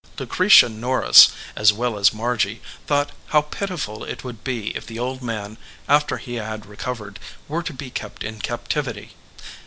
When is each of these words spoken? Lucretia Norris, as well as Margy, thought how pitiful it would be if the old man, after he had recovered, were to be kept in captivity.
Lucretia 0.17 0.67
Norris, 0.67 1.29
as 1.55 1.71
well 1.71 1.95
as 1.95 2.11
Margy, 2.11 2.59
thought 2.87 3.11
how 3.27 3.41
pitiful 3.43 4.03
it 4.03 4.23
would 4.23 4.43
be 4.43 4.75
if 4.75 4.87
the 4.87 4.97
old 4.97 5.21
man, 5.21 5.59
after 5.87 6.17
he 6.17 6.37
had 6.37 6.65
recovered, 6.65 7.19
were 7.47 7.61
to 7.61 7.71
be 7.71 7.91
kept 7.91 8.23
in 8.23 8.39
captivity. 8.39 9.13